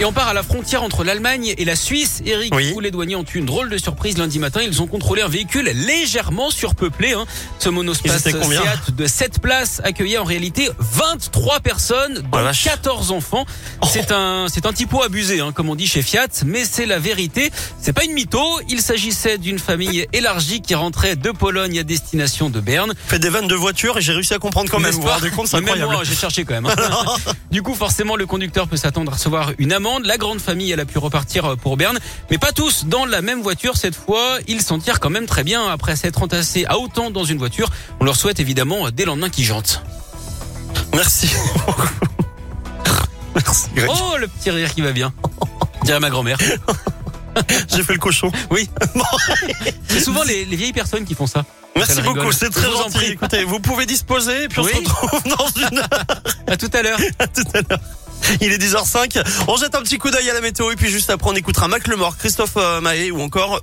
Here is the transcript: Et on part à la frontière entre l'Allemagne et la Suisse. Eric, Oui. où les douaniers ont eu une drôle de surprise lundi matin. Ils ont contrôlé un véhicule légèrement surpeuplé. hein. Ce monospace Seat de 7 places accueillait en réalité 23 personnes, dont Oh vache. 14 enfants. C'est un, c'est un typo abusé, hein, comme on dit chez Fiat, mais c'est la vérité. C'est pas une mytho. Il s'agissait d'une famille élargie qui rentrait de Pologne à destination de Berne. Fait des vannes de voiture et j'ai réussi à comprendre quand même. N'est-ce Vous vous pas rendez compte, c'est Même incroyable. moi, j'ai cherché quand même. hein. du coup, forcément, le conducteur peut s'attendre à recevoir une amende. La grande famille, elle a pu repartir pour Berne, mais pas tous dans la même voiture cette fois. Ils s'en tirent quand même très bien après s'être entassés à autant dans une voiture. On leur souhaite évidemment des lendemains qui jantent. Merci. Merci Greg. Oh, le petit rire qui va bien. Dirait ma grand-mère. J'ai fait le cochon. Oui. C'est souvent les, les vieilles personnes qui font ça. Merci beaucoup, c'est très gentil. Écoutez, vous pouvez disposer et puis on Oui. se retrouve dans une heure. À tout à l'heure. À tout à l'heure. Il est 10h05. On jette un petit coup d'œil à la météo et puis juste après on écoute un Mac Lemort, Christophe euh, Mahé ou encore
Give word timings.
Et 0.00 0.04
on 0.06 0.12
part 0.14 0.28
à 0.28 0.32
la 0.32 0.42
frontière 0.42 0.82
entre 0.82 1.04
l'Allemagne 1.04 1.52
et 1.58 1.64
la 1.66 1.76
Suisse. 1.76 2.22
Eric, 2.24 2.54
Oui. 2.54 2.72
où 2.74 2.80
les 2.80 2.90
douaniers 2.90 3.16
ont 3.16 3.24
eu 3.34 3.38
une 3.38 3.44
drôle 3.44 3.68
de 3.68 3.76
surprise 3.76 4.16
lundi 4.16 4.38
matin. 4.38 4.62
Ils 4.62 4.80
ont 4.80 4.86
contrôlé 4.86 5.20
un 5.20 5.28
véhicule 5.28 5.66
légèrement 5.66 6.50
surpeuplé. 6.50 7.12
hein. 7.12 7.26
Ce 7.58 7.68
monospace 7.68 8.22
Seat 8.22 8.36
de 8.96 9.06
7 9.06 9.40
places 9.42 9.82
accueillait 9.84 10.16
en 10.16 10.24
réalité 10.24 10.70
23 10.78 11.60
personnes, 11.60 12.14
dont 12.14 12.28
Oh 12.32 12.36
vache. 12.42 12.64
14 12.64 13.12
enfants. 13.12 13.44
C'est 13.92 14.10
un, 14.10 14.46
c'est 14.50 14.64
un 14.64 14.72
typo 14.72 15.02
abusé, 15.02 15.40
hein, 15.40 15.52
comme 15.52 15.68
on 15.68 15.74
dit 15.74 15.86
chez 15.86 16.00
Fiat, 16.00 16.28
mais 16.46 16.64
c'est 16.64 16.86
la 16.86 16.98
vérité. 16.98 17.50
C'est 17.78 17.92
pas 17.92 18.04
une 18.04 18.12
mytho. 18.14 18.42
Il 18.70 18.80
s'agissait 18.80 19.36
d'une 19.36 19.58
famille 19.58 20.06
élargie 20.14 20.62
qui 20.62 20.74
rentrait 20.74 21.16
de 21.16 21.30
Pologne 21.30 21.78
à 21.78 21.82
destination 21.82 22.48
de 22.48 22.60
Berne. 22.60 22.94
Fait 23.06 23.18
des 23.18 23.28
vannes 23.28 23.48
de 23.48 23.54
voiture 23.54 23.98
et 23.98 24.00
j'ai 24.00 24.12
réussi 24.14 24.32
à 24.32 24.38
comprendre 24.38 24.70
quand 24.70 24.78
même. 24.78 24.86
N'est-ce 24.86 24.96
Vous 24.96 25.02
vous 25.02 25.08
pas 25.08 25.14
rendez 25.16 25.30
compte, 25.30 25.48
c'est 25.48 25.56
Même 25.58 25.64
incroyable. 25.64 25.92
moi, 25.92 26.04
j'ai 26.04 26.14
cherché 26.14 26.44
quand 26.46 26.54
même. 26.54 26.64
hein. 26.66 26.74
du 27.50 27.60
coup, 27.60 27.74
forcément, 27.74 28.16
le 28.16 28.24
conducteur 28.24 28.66
peut 28.66 28.78
s'attendre 28.78 29.12
à 29.12 29.16
recevoir 29.16 29.52
une 29.58 29.74
amende. 29.74 29.89
La 29.98 30.16
grande 30.16 30.40
famille, 30.40 30.70
elle 30.70 30.80
a 30.80 30.84
pu 30.84 30.98
repartir 30.98 31.56
pour 31.56 31.76
Berne, 31.76 31.98
mais 32.30 32.38
pas 32.38 32.52
tous 32.52 32.84
dans 32.86 33.04
la 33.04 33.22
même 33.22 33.42
voiture 33.42 33.76
cette 33.76 33.96
fois. 33.96 34.38
Ils 34.46 34.62
s'en 34.62 34.78
tirent 34.78 35.00
quand 35.00 35.10
même 35.10 35.26
très 35.26 35.44
bien 35.44 35.66
après 35.68 35.96
s'être 35.96 36.22
entassés 36.22 36.64
à 36.66 36.78
autant 36.78 37.10
dans 37.10 37.24
une 37.24 37.38
voiture. 37.38 37.68
On 38.00 38.04
leur 38.04 38.16
souhaite 38.16 38.40
évidemment 38.40 38.90
des 38.90 39.04
lendemains 39.04 39.30
qui 39.30 39.44
jantent. 39.44 39.82
Merci. 40.94 41.28
Merci 43.34 43.68
Greg. 43.74 43.90
Oh, 43.92 44.16
le 44.18 44.28
petit 44.28 44.50
rire 44.50 44.74
qui 44.74 44.80
va 44.80 44.92
bien. 44.92 45.12
Dirait 45.84 46.00
ma 46.00 46.10
grand-mère. 46.10 46.38
J'ai 47.68 47.82
fait 47.82 47.92
le 47.94 47.98
cochon. 47.98 48.30
Oui. 48.50 48.68
C'est 49.88 50.00
souvent 50.00 50.22
les, 50.24 50.44
les 50.44 50.56
vieilles 50.56 50.72
personnes 50.72 51.04
qui 51.04 51.14
font 51.14 51.26
ça. 51.26 51.44
Merci 51.76 52.02
beaucoup, 52.02 52.32
c'est 52.32 52.50
très 52.50 52.70
gentil. 52.70 53.12
Écoutez, 53.12 53.44
vous 53.44 53.60
pouvez 53.60 53.86
disposer 53.86 54.44
et 54.44 54.48
puis 54.48 54.60
on 54.60 54.64
Oui. 54.64 54.70
se 54.72 54.76
retrouve 54.78 55.22
dans 55.38 55.46
une 55.68 55.78
heure. 55.78 55.88
À 56.48 56.56
tout 56.56 56.70
à 56.72 56.82
l'heure. 56.82 56.98
À 57.18 57.26
tout 57.28 57.44
à 57.54 57.60
l'heure. 57.60 57.80
Il 58.40 58.52
est 58.52 58.58
10h05. 58.58 59.22
On 59.48 59.56
jette 59.56 59.74
un 59.74 59.82
petit 59.82 59.98
coup 59.98 60.10
d'œil 60.10 60.28
à 60.30 60.34
la 60.34 60.40
météo 60.40 60.70
et 60.70 60.76
puis 60.76 60.88
juste 60.88 61.10
après 61.10 61.30
on 61.30 61.34
écoute 61.34 61.56
un 61.62 61.68
Mac 61.68 61.86
Lemort, 61.86 62.16
Christophe 62.16 62.56
euh, 62.56 62.80
Mahé 62.80 63.10
ou 63.10 63.20
encore 63.20 63.58